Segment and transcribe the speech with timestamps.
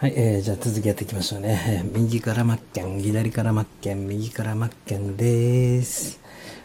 [0.00, 1.84] はい、えー、じゃあ続きやっていきましょうね。
[1.92, 6.20] 右からマッケン、左からマッケン、右からマッケンです。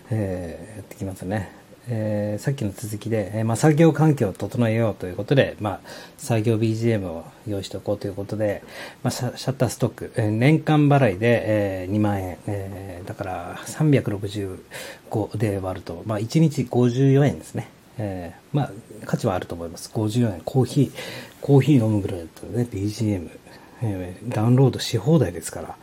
[0.10, 1.50] えー、やってきますね。
[1.90, 8.64] えー、さっきの続きで、えー、まあ、作業環境を整えようということで、まあ、作業 BGM を用意しておこうということで、
[9.04, 17.68] まあ、シャッターストック、えー、年間払いで、えー、2万円、えー、だから365で割ると、まあ、1日54円ですね。
[17.98, 18.72] えー、まあ、
[19.06, 19.90] 価値はあると思います。
[19.94, 20.42] 54円。
[20.44, 20.92] コーヒー、
[21.42, 23.30] コーヒー飲むぐらいだったらね、BGM、
[23.84, 25.76] えー、ダウンロードし放題ですから。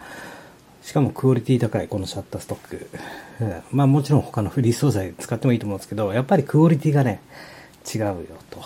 [0.82, 2.88] しかもクオリティ高い、このシャッターストック。
[3.40, 7.22] えー、まあもちろん他のフリー素材使ってもいいと思うんですけど、やっぱりクオリティがね、
[7.94, 8.60] 違うよと。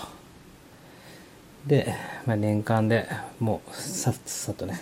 [1.66, 1.94] で、
[2.26, 4.80] まあ、年間でもうさっさとね、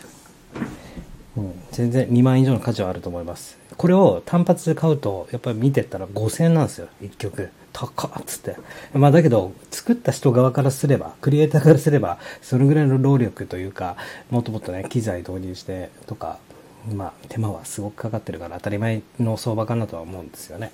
[1.37, 3.59] うん、全然2万以上の価値はあると思います。
[3.77, 7.51] これを単発で買うと、やっぱり見てったら5000円なんですよ、1曲。
[7.75, 8.57] 高っつって。
[8.95, 13.97] まあだけど、作った人側からすれば、クリエイターからすれば、そのぐらいの労力というか、
[14.31, 16.39] もっともっとね、機材導入してとか、
[16.95, 20.71] まあ手間はすごくかかってるから当たり前の相場かなとは思うんですよね。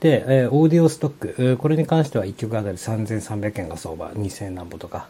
[0.00, 5.08] で、えー、オーディオストック、これに関しては1曲あたり3300円が相場、2000円なんぼとか。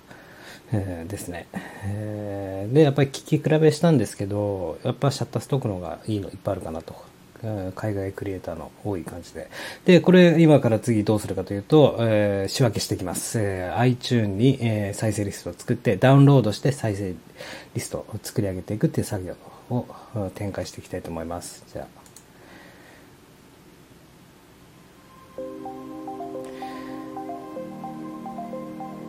[0.72, 1.48] えー、ですね、
[1.84, 6.94] えー、で、やっぱり聞き比べしたんですけど、やっぱシャッターストックの方がいいのいっぱいあるかなと。
[7.74, 9.48] 海外クリエイターの多い感じで。
[9.84, 13.38] で、これ今から次どうするかというと、えー、仕分けしていきます。
[13.40, 17.14] えー、iTune に、えー、再生リストを作って、ダウンロードして再生
[17.74, 19.34] リストを作り上げていくっていう作業
[19.70, 19.86] を
[20.34, 21.64] 展開していきたいと思います。
[21.72, 22.00] じゃあ。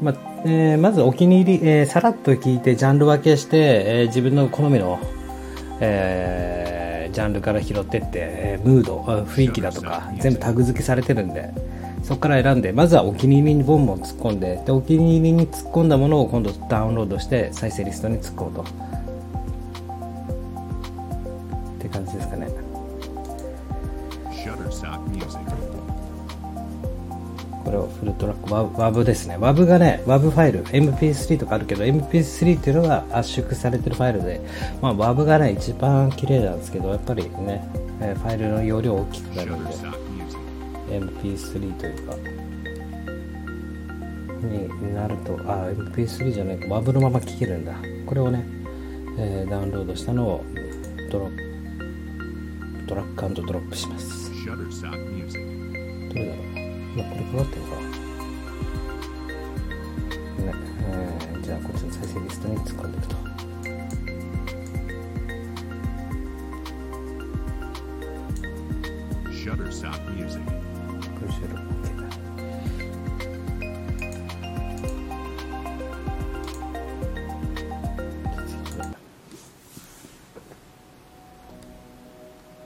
[0.01, 4.99] まえー、まずお気に入り、えー、さらっと聞いてジャンル分けして、えー、自分の好みの、
[5.79, 6.80] えー、
[7.11, 11.49] ジャンルから拾ってって、えー、ムード雰囲気だとか全部タグ付けされてるんで
[12.03, 18.65] そこから選んでまずはお気に入りにボンボン突っ込んででお気に入りに突っ込んだものを今度ダウンロードして再生リストに突っ込むと
[27.71, 29.37] これをフルトラック WAV ですね。
[29.37, 34.41] WAV がね WAV ファイル MP3 とかあるけど MP3 っていうのが圧縮されてるファイルで、
[34.81, 37.65] まあ、WAV がね一番綺麗なんですけどやっぱりね
[37.99, 39.73] ファイルの容量大きくなるんで
[40.99, 42.15] MP3 というか。
[44.41, 46.65] になるとあ MP3 じゃないか。
[46.65, 47.73] WAV のまま聴けるんだ。
[48.05, 48.43] これをね、
[49.17, 50.43] えー、ダウンロードしたのを
[51.09, 51.29] ドロ
[52.85, 54.29] ドラッグドロップします。
[56.09, 56.60] どれだろう。
[56.94, 57.75] まあ、これかかってるか。
[60.41, 60.53] ね、
[60.84, 63.16] えー、じゃあこっちの再生リストに突っ込んでいくと。
[69.31, 70.46] Shutterstock Music。
[70.46, 70.51] こ
[71.25, 72.03] れ収録 OK だ。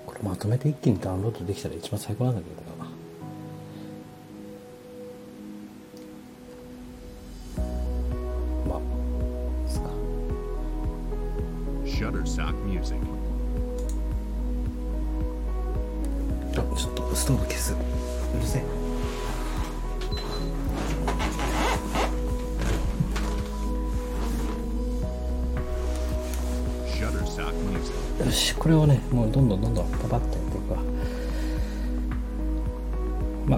[0.07, 2.84] これまとめて一気にダウンロードできたら一番最高なんだけどな。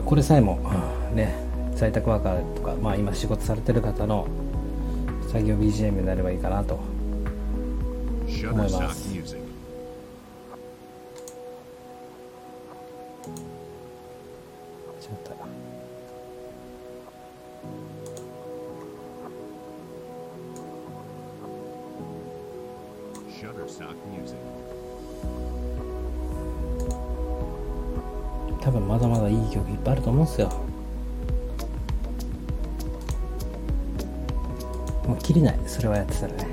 [0.08, 0.58] これさえも
[1.14, 1.36] ね
[1.76, 4.26] 在宅ワーカーとかまあ今仕事されてる方の
[5.30, 6.80] 作業 BGM になればいいかなと。
[8.50, 9.18] 思います。
[28.68, 30.50] 多分まだまだいい曲いっぱいあると思うんですよ。
[35.08, 35.60] もう切りない。
[35.66, 36.48] それはやってたらね。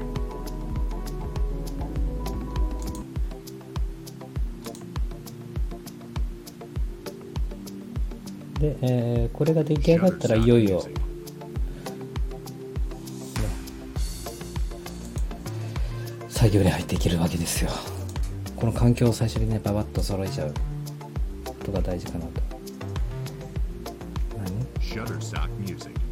[8.61, 10.95] で、えー、これが出来上がったらいよいよ、ね、
[16.29, 17.73] 作業に入っていけるわけですよ。
[18.55, 20.55] この環境を最初にねババッと揃えちゃう。
[21.65, 22.43] ことが大事かなと。
[24.37, 26.04] 何？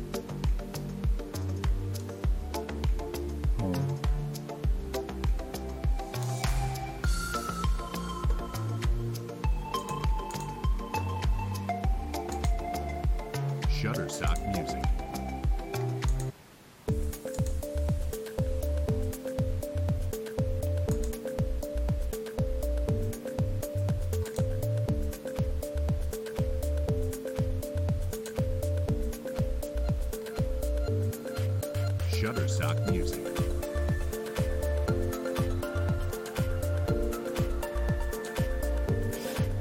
[32.23, 33.21] Shutterstock Music.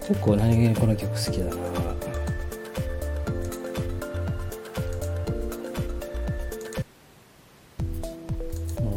[0.08, 1.56] 結構何気にこの曲好きだなう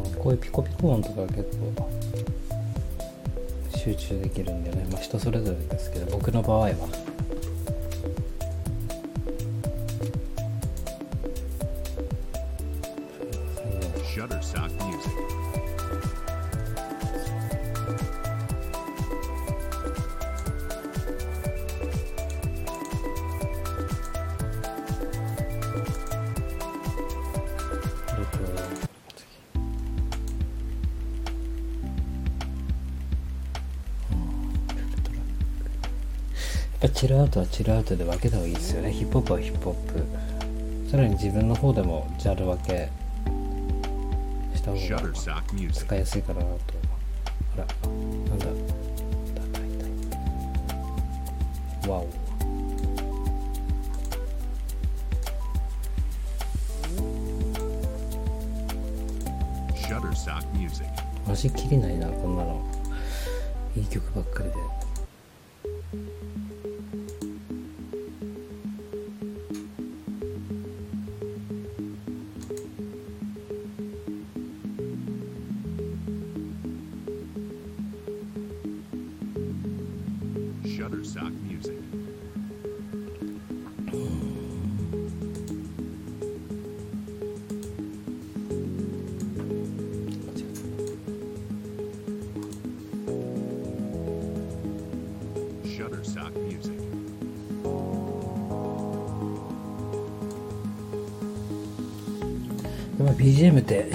[0.08, 1.90] ん、こういうピコピコ音とか結構
[3.78, 7.03] 集中できるんでね、まあ、人それぞれですけど僕の場合は
[37.34, 38.92] やっぱチルアウトはチルアウトで分けた方がいいですよね。
[38.92, 40.88] ヒップホップはヒップホップ。
[40.88, 42.88] さらに自分の方でもジャンル分け
[44.54, 45.02] した方が.
[45.72, 46.46] 使いやすいかなと。
[46.46, 46.58] ほ
[47.56, 48.46] らなんだ？
[49.34, 49.72] 叩い
[51.82, 52.08] たわお。
[61.34, 62.64] ジきりないなこんなの。
[63.76, 64.54] いい曲ばっかりで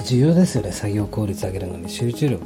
[0.02, 1.88] 重要ですよね作業効率上げるのに。
[1.88, 2.44] 集中力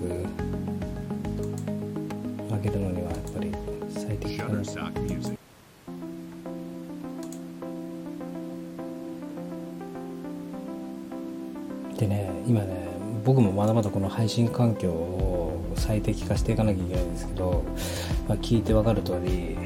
[2.50, 3.52] 上げるのにはやっぱり
[3.90, 4.62] 最適かな。
[11.98, 12.88] でね今ね
[13.24, 17.64] 僕もまだまだこの配信環境を最適化していかなきゃいけないんですけど、
[18.28, 19.56] まあ、聞いて分かる通り、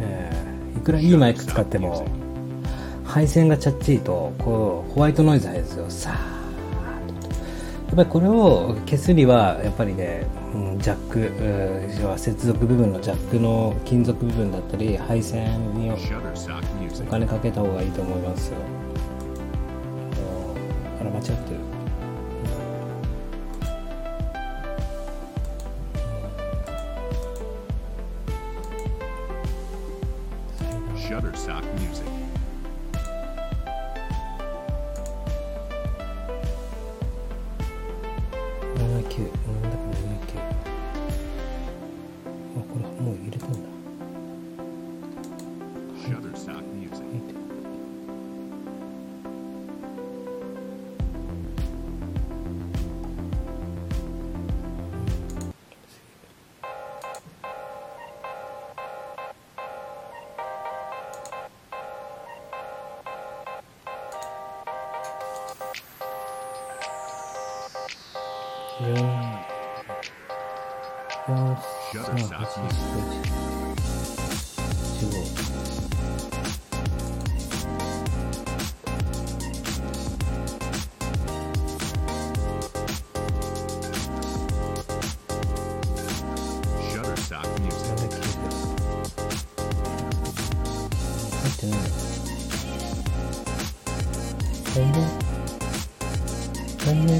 [0.00, 2.04] えーいくらいいマイク使っても
[3.04, 5.90] 配線がチャッチーとこうホワイトノイズ入るんですよ。
[5.90, 6.41] さーっとや
[7.92, 11.30] っぱりこれを消すにはやっぱりね、うん、ジャック
[12.00, 15.96] 要は接続部分のジャックの金属部分だったり配線にお
[17.10, 18.56] 金かけた方がいいと思いますよ。
[21.00, 21.81] あのあら間違ってる。
[94.74, 95.00] トンボ
[96.82, 97.12] トンボ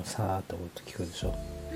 [0.00, 1.59] うさーっと音聞くでしょ？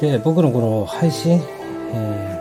[0.00, 1.40] で僕のこの配信、
[1.92, 2.38] えー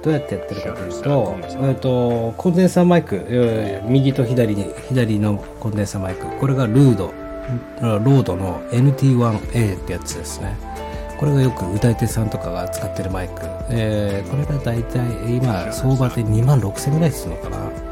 [0.00, 7.12] どうやってやってるかというと,、えー、とコンデンサーマイク右と左に左のコンデンサーマイクこれがルード
[7.82, 10.56] ロードの NT1A ってやつですね。
[11.18, 13.34] これがよく歌い手さんとかが使ってるマイク、
[13.70, 15.04] えーこれが大体
[15.36, 17.87] 今相場で2万6000ぐらいするのかな。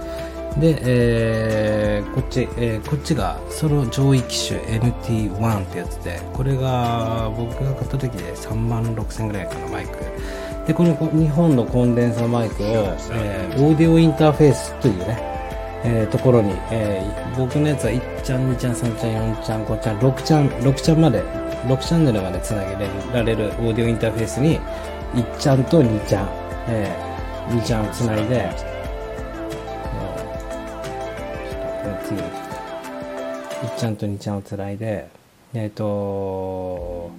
[0.58, 9.98] で、えーこっち、えーこっちがその上位機種 NT1 ってやつでこれが僕が買った時で3万6000ぐらいかなマイク。
[10.66, 12.66] でこの日本のコンデンサーマイクを、
[13.12, 15.18] えーオーディオインターフェースというね、
[15.84, 21.22] えーところに、えー僕のやつは1ちゃん2ちゃん3ちゃん4ちゃん5ちゃん6ちゃん6ちゃんまで
[21.66, 24.58] 6チャンネルまでつなげられるオーディオインターフェースに
[25.14, 26.28] 1ちゃんと2ちゃん、
[26.68, 28.50] えー2ちゃんをつないで、
[33.78, 35.08] ちゃんと2ちゃんをつないで
[35.54, 37.10] えっ、と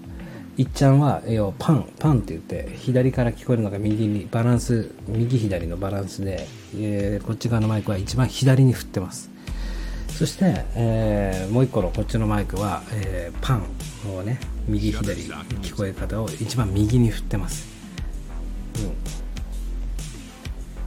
[0.58, 9.30] 1ちゃんは要はパンパンって言って左から聞こえるのが右にバランス右左のバランスで、えーこっち側のマイクは一番左に振ってます。
[10.10, 13.64] そして、えーもう一個のこっちのマイクは、えーパン
[14.16, 17.68] をね右左聞こえ方を一番右に振ってます、
[18.76, 18.94] うん、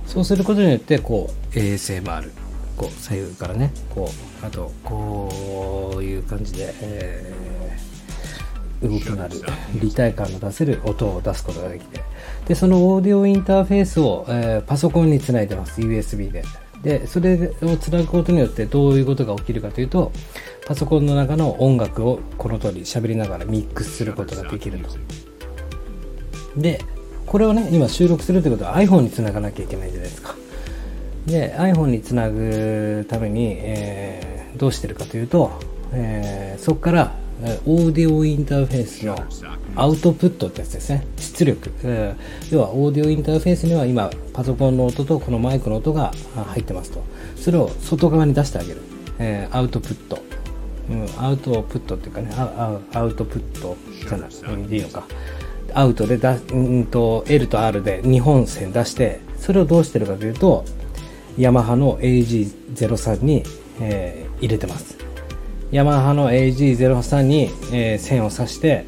[0.06, 2.30] そうすることによってこう ASMR
[2.80, 4.10] こう左右からねこ
[4.42, 7.50] うあとこういう感じで、えー
[8.80, 9.34] 動きのある
[9.74, 12.00] 立体感の出せる音を出すことができて
[12.48, 16.44] でそのオーディオインターフェースを、えーパソコンにつないでます USB で。
[16.82, 20.12] でそれをつなぐことによってどういうことが起きるかというと
[20.66, 24.88] パソコンの中の音楽をこの通り喋りながらミックスすることができると。
[26.56, 26.82] で
[27.26, 30.39] これをね今収録するということは iPhone につながなきゃいけないじゃないですか。
[31.26, 35.50] で iPhone につなぐために、えーどうしてるかというと、
[35.92, 37.14] えーそこから
[37.64, 39.16] オーディオインターフェースの
[39.74, 41.06] アウトプットってやつですね。
[41.16, 47.02] 出力、えー要はオーディオインターフェースには今パソコンの音とこのマイクの音が入ってますと。
[47.36, 48.82] それを外側に出してあげる、
[49.18, 50.18] えーアウトプット。
[50.90, 53.76] うん、アウトプットっていうかねアウトプット
[54.08, 55.06] じゃない、でいいのか。
[55.72, 60.64] アウトでだうんと L と R で2本線出してそれをどうしてるかというと
[61.40, 63.42] ヤマハの AG03 に、
[63.80, 64.96] えー入れてます。
[65.70, 68.84] ヤマハの AG03 に、えー線を刺して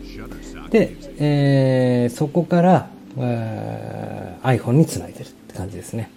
[0.70, 6.10] で、えーそこから、えー iPhone につないでるって感じですね。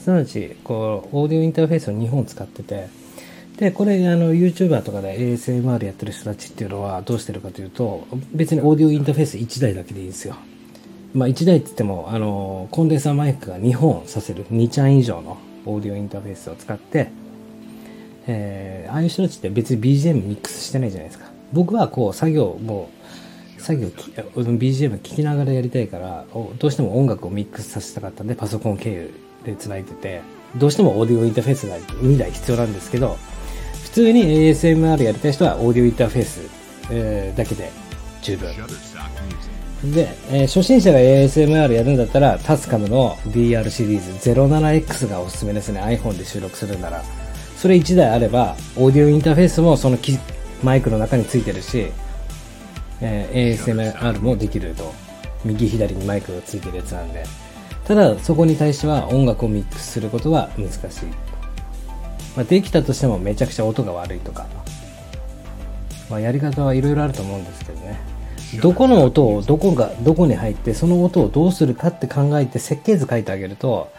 [0.00, 2.88] すなわちこうオーディオインターフェースを2本使ってて
[3.58, 10.36] でこれあの YouTuber とかで ASMR やってる人たちっていうのはどうしてるかというと別にオーディオインターフェース1台だけでいいんですよ。
[11.14, 17.10] まあ1台って言ってもあのコンデンサーマイクが2本させる2ちゃん以上のオーディオインターフェースを使って
[18.26, 21.30] えーああいう人たちって別に BGM ミックスしてないじゃないですか。
[21.52, 22.90] 僕はこう作業も
[23.58, 26.24] う作業 BGM 聞きながらやりたいから
[26.58, 29.10] どうしても音楽をミックスさせたかったんでパソコン経由
[29.44, 30.20] で繋いでて
[30.56, 33.16] どうしてもオーディオインターフェースが2台必要なんですけど
[33.84, 36.40] 普通に ASMR やりたい人はオーディオインターフェース、
[36.90, 37.70] えーだけで
[38.22, 38.48] 十分。
[39.84, 45.80] で、えー初心者が ASMR やるんだったら、タスカムの DR シリーズ 07X がおすすめですね。
[45.80, 47.02] iPhone で収録するなら。
[47.56, 49.98] それ1台あれば、オーディオインターフェースもその
[50.62, 51.86] マイクの中についてるし、
[53.00, 54.92] えー ASMR もできると。
[55.44, 57.24] 右左にマイクがついてるやつなんで。
[57.84, 61.06] ただ、そこに対しては音楽をミックスすることは難しい。
[62.36, 64.46] まあ、できたとしてもめちゃくちゃ音が悪いとか。
[66.08, 68.11] まあ、やり方はいろいろあると思うんですけどね。
[68.60, 73.90] どこの音をどこがどこに入ってその音をどうするかって考えて設計図書いてあげると、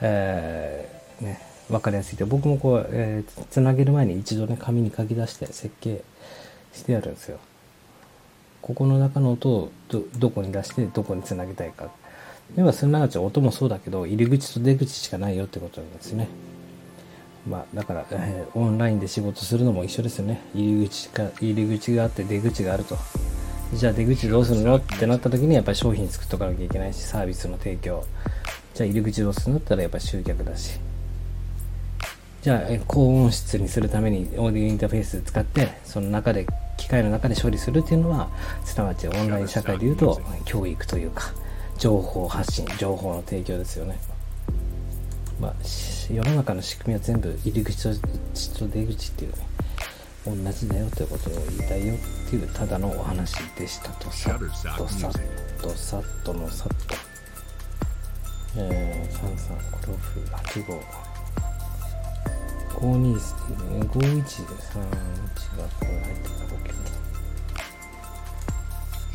[0.00, 1.40] えーね、
[1.70, 6.02] 分かりやすいで僕もこう、えーつなげる前に一度ね紙に書き出して設計
[6.72, 7.38] してあるんですよ。
[8.60, 11.90] ここの中の音をどどこに出してどこにつなげたいか。
[12.56, 16.28] 要はすなわち音もそうだけど入り口と出口しかないよってことなんですね。
[17.48, 20.40] まあ、だから、えーオンラインで仕事するのも一緒ですよね。
[20.54, 22.96] 入り口か入り口があって出口があると。
[23.72, 28.04] じゃあ出口どうするのってなった時にやっぱり商品作っとかなきゃいけないしサービスの提供。
[28.74, 30.78] じゃあ入り口どうするのって言ったらやっぱ集客だし。
[32.42, 38.30] じゃあ高音質にするためにオーディオインターフェース使ってその中で機械の中で処理するっていうのは
[38.64, 41.32] すなわちオンライン社会でいうと教育というか
[41.78, 43.98] 情報発信情報の提供ですよね。
[45.40, 45.54] まあ、
[46.12, 49.51] 世の中の仕組みは全部入り口と出口っていうね。
[50.24, 54.10] 同じだよということを言いたいよっていうただのお話でしたと。
[54.10, 54.48] さっと
[54.88, 55.12] さっ
[55.60, 56.32] とさっと。
[56.34, 57.12] のさっと
[58.54, 60.82] えー、三三クロフ8号
[62.68, 63.18] 52
[63.88, 66.72] 51で31がこれ入ってたわけ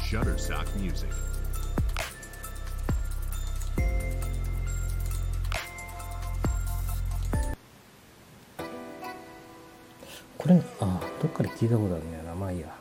[0.02, 1.14] Shutterstock Music.
[10.48, 12.74] これあどっかで聞いたことあるんだよなまあいいや。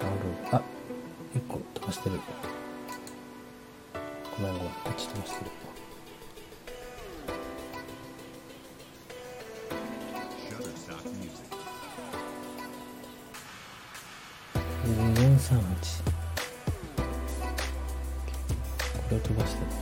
[0.00, 0.56] ダウンロード。
[0.56, 0.62] あ
[1.34, 2.18] 一1個飛ばしてる。
[4.38, 5.50] ごめんごめんこっち飛ばしてる。
[14.86, 16.02] 438
[18.94, 19.60] これを飛ばして。
[19.60, 19.73] る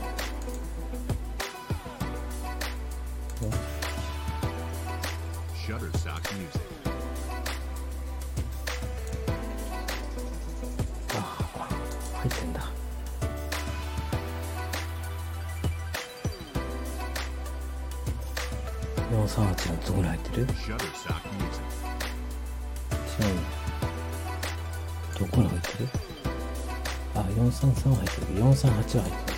[28.62, 29.32] 338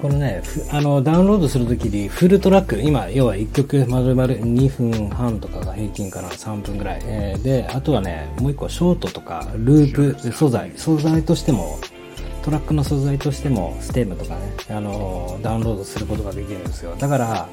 [0.00, 7.00] これね、ふあの、ダウンロードするときにフルトラック、今、要は1曲丸々2分半とかが平均かな、3分ぐらい。
[7.04, 11.78] えーで、あとはね、もう1個ショートとか、ループ素材、素材としても、
[12.42, 16.94] トラックの素材としても、ステムとかね、あの、ダウンロードすることができるんですよ。
[16.98, 17.48] だから、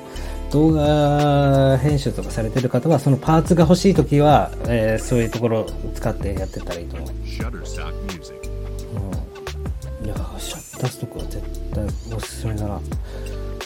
[0.52, 7.10] 動画編集とかされてる方は、そのパーツが欲しいときは、えーそういうところを使ってやってったらいいと思う。
[7.28, 11.42] いやーシャッターストックは絶
[11.74, 12.82] 対おすすめだな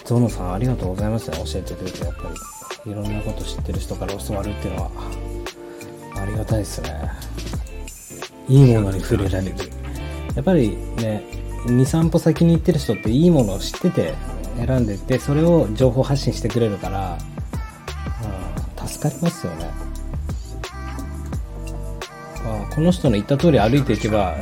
[0.06, 2.62] ゾノさんありがとうございます教えてくれてやっぱり。
[2.86, 4.92] いろんなこと知ってる人から教わるっていうのは
[6.16, 7.12] ありがたいですね。
[8.50, 9.56] いいものに触れられる。
[10.36, 11.24] やっぱりね
[11.68, 14.16] 23歩先に行ってる人っていいものを知ってて
[14.58, 17.18] 選んでってそれを情報発信してくれるから、
[18.82, 19.70] うん、助かりますよね。
[22.44, 24.38] あこの人の言った通り歩いていけば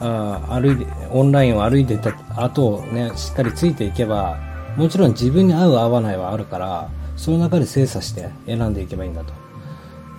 [0.00, 4.38] あ歩いてオンラインを歩いてた後をねしっかりついていけば
[4.76, 9.32] もちろん自分に合う合わないはあるからその中で精査して選んでいけばいいんだと。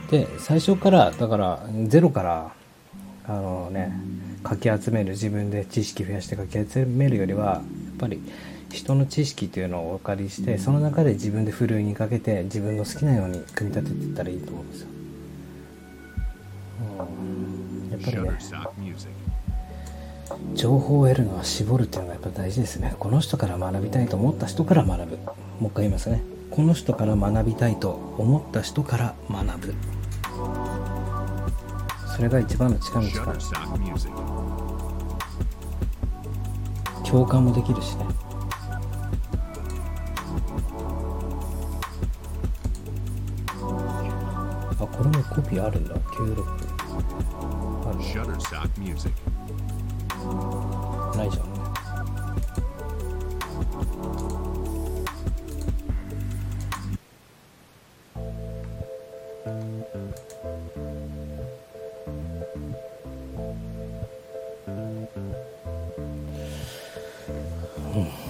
[0.09, 2.51] で最初からだからゼロから
[3.27, 3.91] あのね
[4.43, 7.63] かき集める自分で知識増やしてかき集めるよりはやっ
[7.97, 8.21] ぱり
[8.71, 14.87] 人の知識というのをお借りしてその中で自分でふるいにかけて自分の好きなように組み立てていったらいいと思うんですよ、
[16.89, 19.24] うん、やっぱりね
[20.53, 22.95] 情報を得るのは絞るっていうのがやっぱ大事ですね。
[22.99, 25.17] この人から学びたいと思った人から学ぶ。
[25.17, 26.23] もう一回言いますね。
[26.51, 29.73] この人から学びたいと思った人から学ぶ。
[32.15, 33.33] それが一番の近道か。
[37.03, 38.05] 共感もできるしね。
[44.77, 45.95] あこれもコピーあるんだ。
[45.95, 46.75] 96ある。
[49.09, 49.24] ね
[51.17, 51.45] ないじゃん
[67.95, 68.24] うん。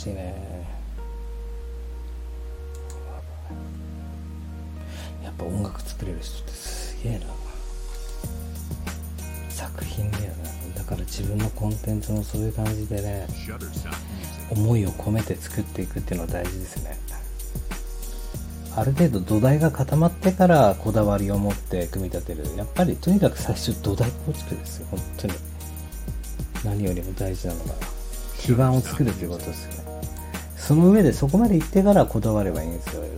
[0.00, 0.34] しね。
[5.22, 7.26] やっぱ音楽作れる人ってすげえな。
[9.50, 10.30] 作品だよね
[10.74, 13.26] だから自分のコンテンツもそういう感じでね
[14.50, 16.98] 思いを込めて作っていくっていうのは大事ですね。
[18.76, 22.44] ある程度土台が固まってからこだわりを持って組み立てる。
[22.56, 24.86] やっぱりとにかく最初土台構築ですよ。
[24.90, 25.34] 本当に。
[26.64, 27.74] 何よりも大事なのが。
[28.40, 29.79] 基盤を作るということですよね。
[30.70, 33.08] その上でそこまで行ってからこだわればいいんですよね。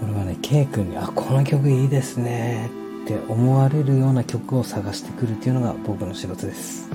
[0.00, 2.70] これはね K 君に「あこの曲いいですね」
[3.02, 6.88] って思われるような曲を探してくるっていうのが僕の仕事です。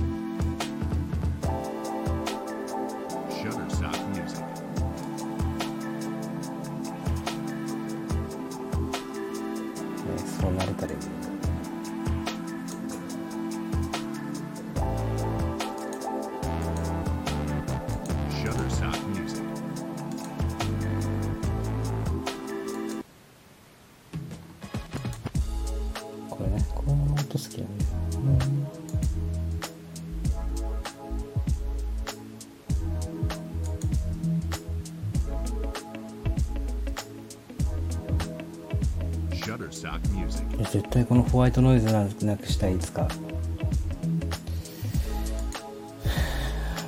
[41.46, 43.08] ホワイトノイズな、なくしたいいつか？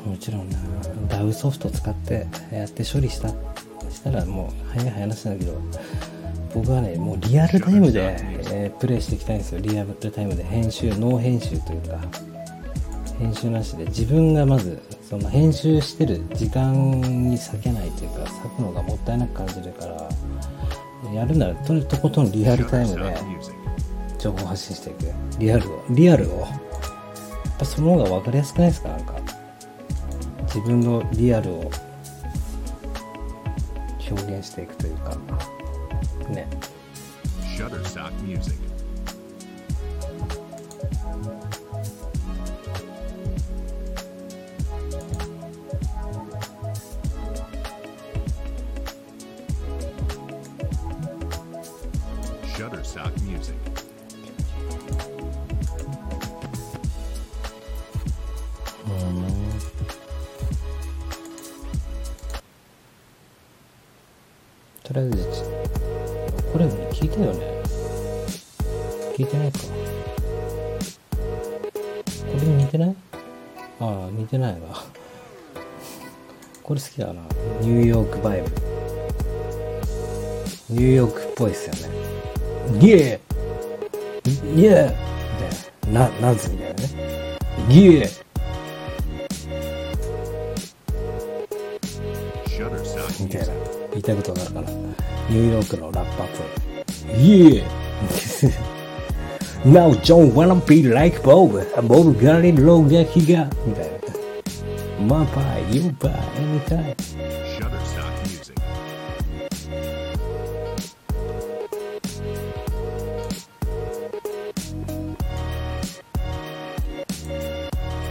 [0.04, 0.58] もちろんな。
[1.08, 3.28] DAW ソフト使ってやって処理した
[3.88, 5.60] したらもう早い話なんだけど
[6.52, 8.16] 僕はねもうリアルタイムで、
[8.50, 9.60] えープレイしていきたいんですよ。
[9.60, 12.00] リアルタイムで編集ノー編集というか。
[13.20, 20.08] 編集なしで自分がまずその編集してる時間に割けないというか割くのがもったいなく感じるから
[21.12, 23.14] やるならととことんリアルタイムで.
[24.18, 25.12] 情報発信していく。
[25.38, 26.40] リアルをリアルを。
[26.40, 26.50] やっ
[27.58, 28.88] ぱその方が分かりやすくないですか？
[28.88, 29.14] なんか。
[30.46, 31.70] 自分のリアルを
[34.10, 35.16] 表現していくというか。
[36.30, 36.48] ね。
[37.56, 38.56] Shutterstock Music.
[69.28, 69.64] てないかこ
[72.40, 72.96] れ似てない？
[73.80, 74.84] ああ似てないわ。
[76.62, 77.22] これ好きだな。
[77.60, 78.50] ニューヨークバイブ。
[80.70, 81.94] ニューヨークっぽいっすよね。
[82.80, 84.60] イエー。
[84.60, 84.92] イエー。
[84.92, 86.88] みたいななナズみたいなね。
[87.70, 88.08] イエー。
[93.20, 93.46] みたいな。
[93.90, 96.44] 言いたいことがあるからニューヨークのラッパーっぽ
[97.16, 97.18] い。
[97.18, 98.77] Yeah
[99.64, 103.98] 今をジョン・ワランピー・ライク・ボブ、ボブ・ガーリン・ローガー・ヒガみたいな。
[105.04, 105.40] マンパ
[105.70, 106.96] イ、ユーパイ、エミタイ。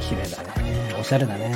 [0.02, 0.96] 綺麗だね。
[1.00, 1.56] おしゃれだね。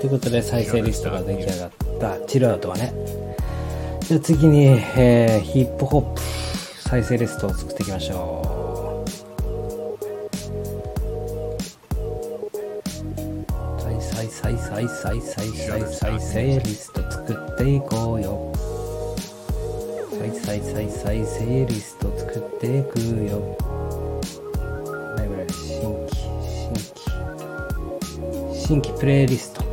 [0.00, 2.26] ということで再生リストが出来上がった。
[2.26, 2.92] チルアートはね。
[4.00, 6.25] じゃあ次に、えー、ヒップホップ。
[6.88, 9.10] 再生リストを作っていきましょう。
[13.82, 18.52] 再再再再再再再再生リスト作っていこうよ。
[20.10, 23.56] 再再再再生リスト作っていくよ。
[25.16, 26.08] ライブラリ新規
[26.40, 29.66] 新規新規プレイリスト。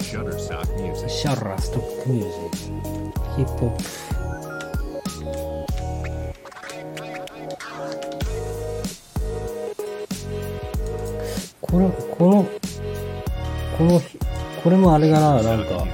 [0.00, 1.08] Shutterstock Music.
[1.08, 2.72] シャラストックミュージッ
[3.12, 4.01] クヒップホップ
[14.92, 15.86] もあれだななんか.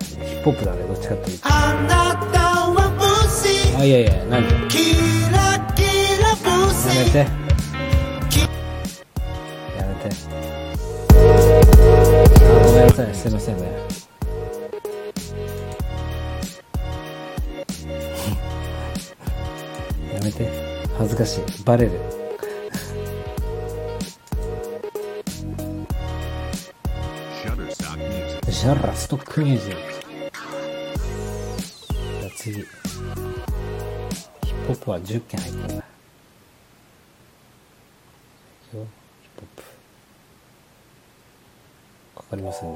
[0.00, 0.06] ヒ
[0.36, 1.46] ップホップだねどっちかっていうと。
[1.48, 2.38] あなた
[2.70, 3.04] はブ
[3.80, 4.50] あいやいやなんで？
[4.70, 4.92] スキ
[5.32, 5.82] ラキ
[6.22, 6.40] ラブ
[6.74, 7.18] スやめて。
[7.18, 7.24] や
[9.86, 10.04] めて。
[12.44, 13.62] あごめんなさいすいませんね。
[20.14, 20.46] やめて。
[20.98, 21.40] 恥ずかしい。
[21.64, 29.80] バレるゃあラストクミュージック
[32.20, 32.56] じゃあ次。
[32.56, 32.66] ヒッ
[34.62, 35.84] プホップは10件入ってるな。
[38.62, 38.86] ヒップホッ
[39.56, 39.62] プ。
[42.16, 42.70] かかりますね。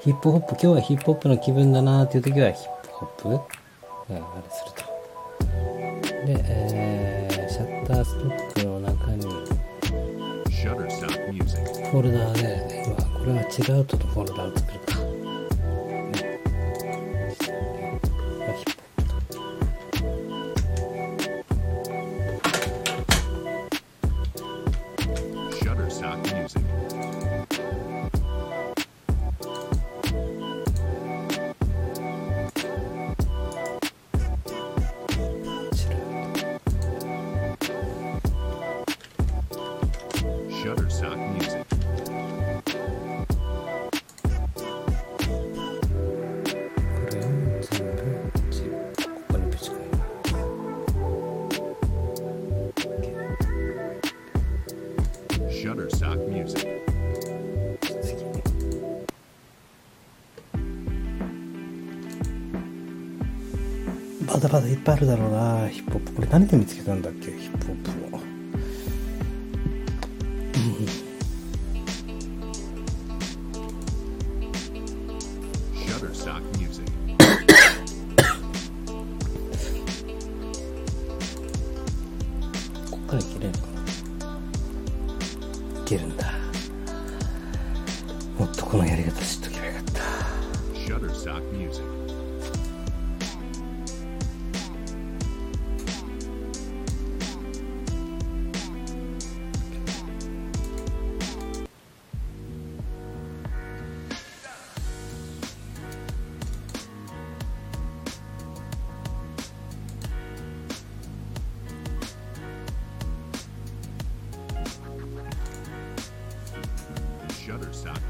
[0.00, 3.08] ヒップホップ、今日はヒップホップの気分だなーっていう時はヒップホッ
[3.40, 3.56] プ。
[4.08, 4.84] があれすると。
[6.26, 8.55] で、えー、シャッターストック
[11.96, 14.75] フォルダーで、今、これは違うとのフォルダーを作る
[64.86, 66.12] ぱいあるだろうなヒップホップ。
[66.12, 67.32] これ何で見つけたんだっけ？
[67.32, 68.15] ヒップホップを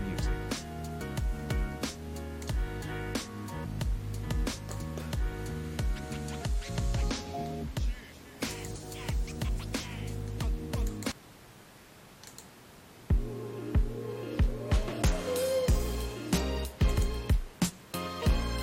[0.06, 0.36] Music.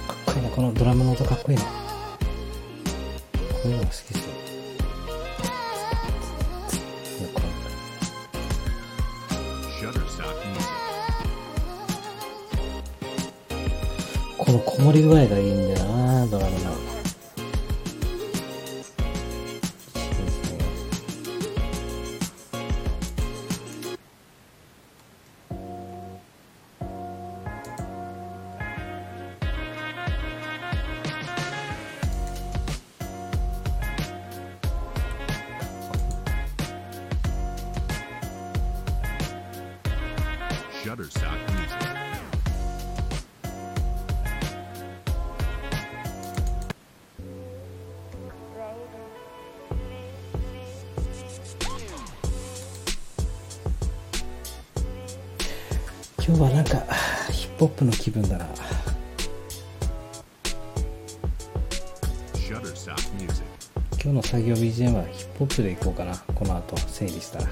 [0.07, 1.82] かっこいいねこのドラムの音かっこいいね
[14.83, 15.62] 盛り具合がいいん
[56.25, 56.81] 今日はなんか
[57.33, 58.47] ヒップホップの気分だな。
[64.01, 66.15] 今日の作業 BGM はヒップホップでいこうかな。
[66.33, 67.49] この後整理したら。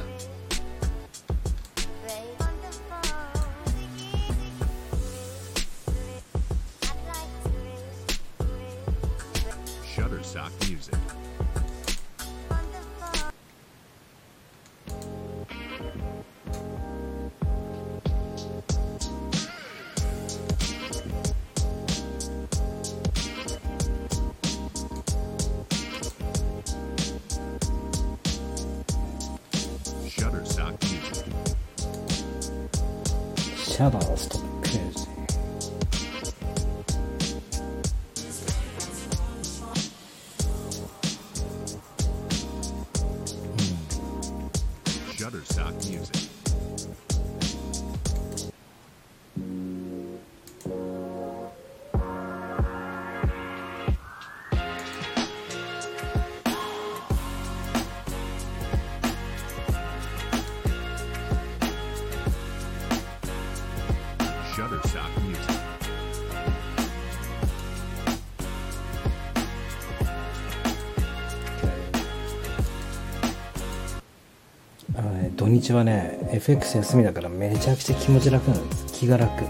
[75.52, 79.44] 日はね FX 休みだからめちゃくちゃ気持ち楽なんです気が楽。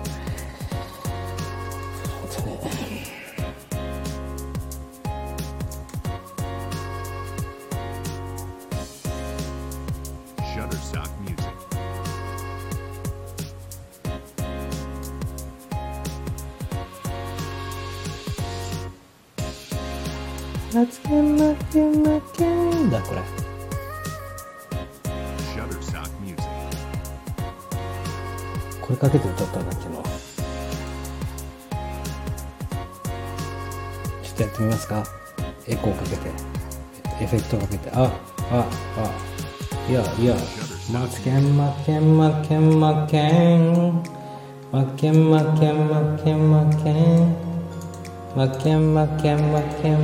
[48.42, 50.02] マケンマケンマケン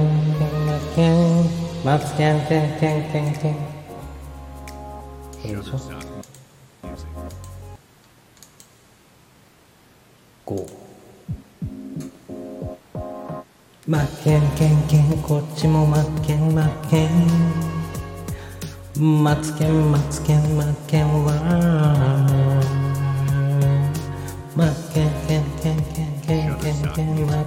[0.68, 1.12] マケン
[1.84, 3.56] マケンケンケンケンケン
[5.42, 5.78] これでしょ
[10.46, 10.68] 5
[13.88, 17.10] マケンケンケンこっちもマケンマケ
[19.00, 21.34] ンマツケンマツケンマケンは
[24.56, 27.47] マケンケンケンケンケンケンケンマ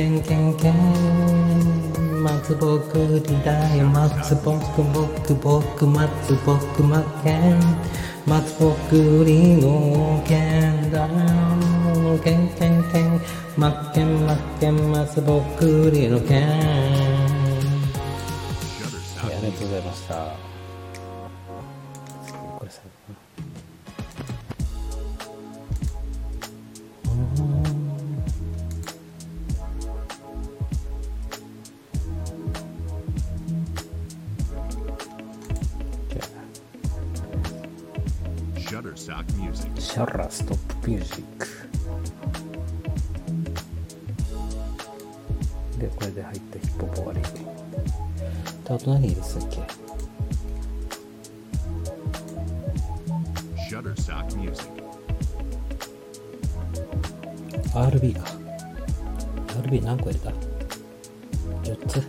[0.00, 7.60] けんけんけん松ぼっくりだよ松ぼっくぼっくぼっく松ぼっくまけん
[8.26, 13.20] 松ぼっくりのけんだよけんけんけん
[13.58, 16.56] まけんまけん松ぼっくりのけんあ
[19.26, 20.49] りがとう.ございました
[48.70, 49.56] とあと何入れてたっけ？
[53.68, 54.66] シャッターックミュージッ
[57.72, 58.24] ク RB か
[59.62, 60.30] RB 何個入れた
[61.68, 62.00] ?4 つ。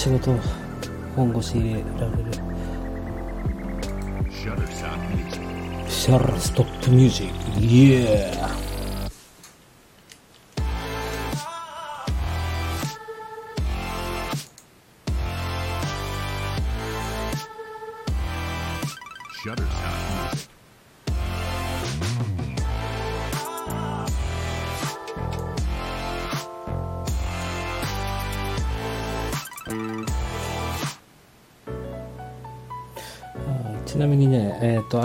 [0.00, 0.34] 仕事
[1.14, 2.32] 本腰入れられる。
[4.30, 8.69] シャラストップミュージックイエー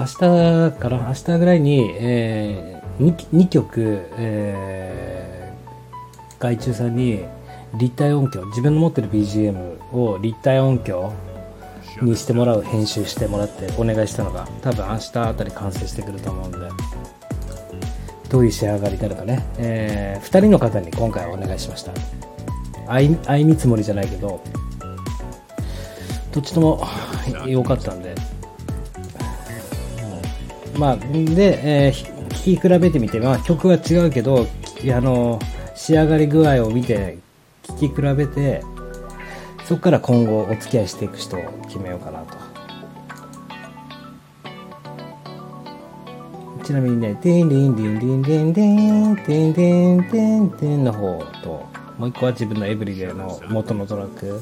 [0.05, 0.17] 明日
[0.77, 7.25] から、明日ぐらいに、えー、2, 曲、えー、外注さんに
[7.73, 11.11] 立体音響、自分の持ってる BGM を立体音響
[12.03, 16.57] にしてもらう編集してもらってお願いしたのが、多分明日あたり完成してくると思うんで、
[18.29, 21.91] どういう仕上がりになるかね、えー、2人の方に今回はお願いしました。
[22.85, 24.39] 相見積もりじゃないけど、
[26.31, 26.87] どっちとも
[27.47, 28.13] 良かったんで、
[30.77, 31.91] まあ、で、えー
[32.35, 35.39] ひ聴き比べてみて、まあ、曲は違うけど、あの、
[35.75, 37.17] 仕上がり具合を見て、
[37.63, 38.61] 聴き比べて、
[39.65, 42.37] そこから今後お付き合いしていく人を決めようかなと。
[46.63, 51.65] ちなみにね、デンディンディンディンディンディンディンディンデンデンの方と、
[51.97, 54.39] もう一個は自分のエブリデイの元のトラックを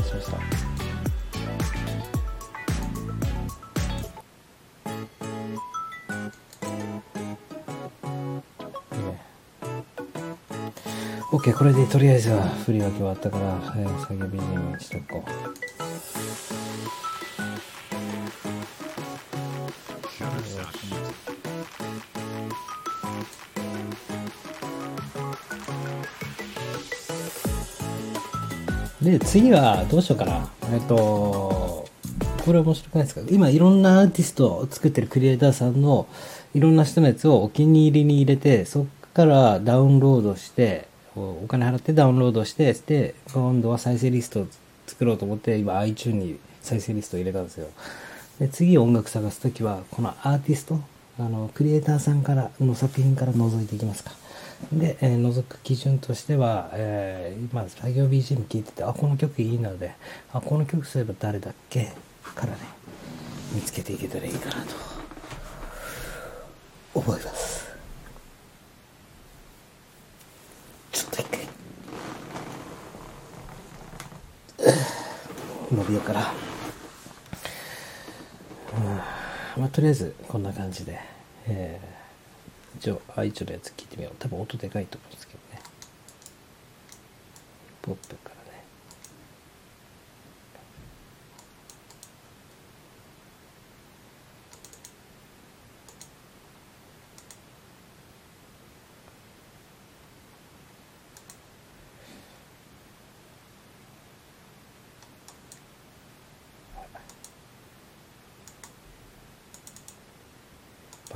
[0.00, 0.65] 出しました。
[11.36, 13.44] オッケーこれでとりあえずは振り分け終わったから、
[13.76, 15.22] えー、作業 BGM にしとこ
[29.02, 29.04] う。
[29.04, 30.50] で、次はどうしようかな。
[30.72, 31.86] えっと、
[32.46, 33.20] これ面白くないですか？
[33.30, 36.06] 今いろんなアーティストを作ってるクリエイターさんの
[36.54, 44.46] いろんな人のやつをお気に入りに入れて、そっからダウンロードして、おお金払ってダウンロードして、で、今度は再生リストを
[44.86, 47.68] 作ろうと思って、今 iTune に再生リストを入れたんですよ。
[48.38, 50.80] で、次音楽探すときは、このアーティスト、
[51.18, 54.12] あのクリエイターさんからの作品から覗いていきますか。
[54.72, 59.92] で、えー覗く基準としては、えーまあ、作業 BGM 聴いててあこの曲いいので
[60.32, 61.92] あこの曲そういえば誰だっけ？
[62.34, 62.58] からね
[63.54, 64.74] 見つけていけたらいいかなと
[66.94, 67.55] 思います。
[70.96, 71.40] ちょっと一回
[75.70, 76.32] 伸びようから。
[78.78, 79.60] うん。
[79.60, 80.98] まあとりあえずこんな感じで、
[81.48, 84.14] えー、一応あ一応のやつ聞いてみよう。
[84.18, 85.60] 多分音でかいと思うんですけどね。
[87.82, 88.35] ポップから。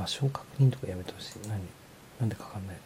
[0.01, 1.38] 場所確認とかやめてほしい。
[1.46, 1.61] 何？
[2.20, 2.80] なんでかかんないの？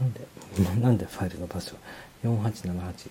[0.00, 0.26] なんで？
[0.80, 1.76] なんでファイルの場所
[2.24, 3.10] 4878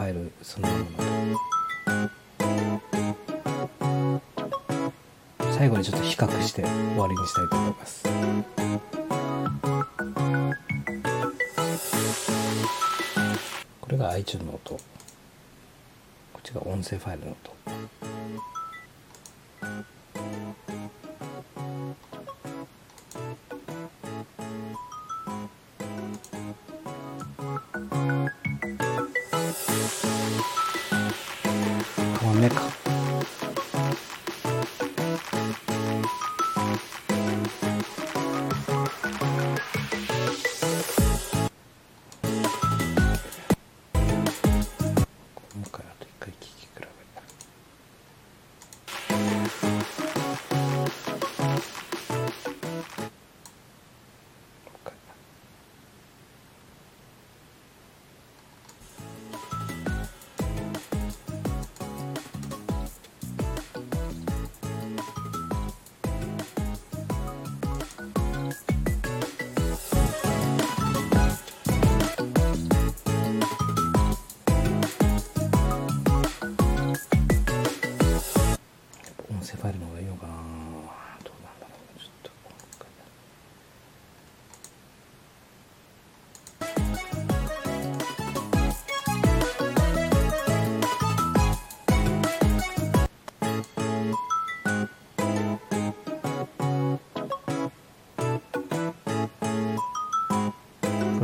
[0.00, 0.86] ファイルそのもの。
[5.52, 8.08] 最後にちょっと比較して終わりにしたいと思います。
[13.82, 14.70] これが iTunes の音。
[14.72, 14.80] こ
[16.38, 18.09] っちが音声ファイルの音。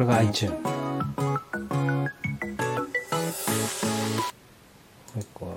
[0.06, 0.58] れが iTune も
[5.16, 5.54] う一個は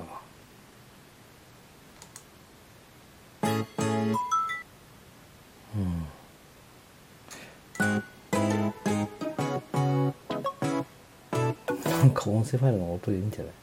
[11.99, 13.53] なんか音声ファイルの音でいいんじゃない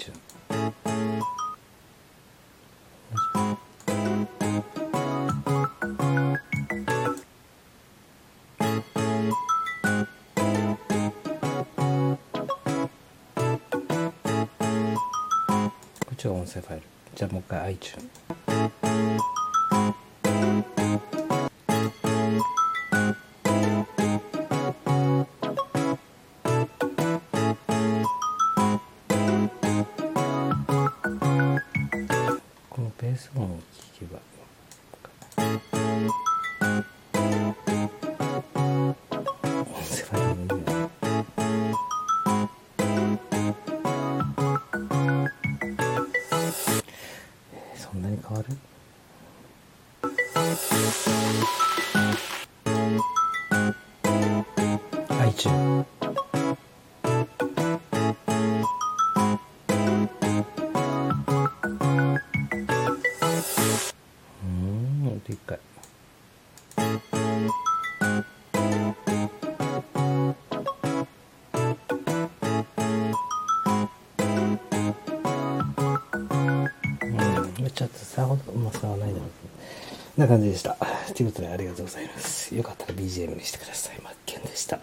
[0.00, 0.16] ちこ
[16.12, 16.82] っちは音声ファイル。
[17.14, 18.49] じゃあもう一回 iTune
[80.20, 80.76] な感じでした。
[81.14, 82.54] ということでありがとうございます。
[82.54, 84.00] よかったら BGM にしてください。
[84.02, 84.78] マッケンでした。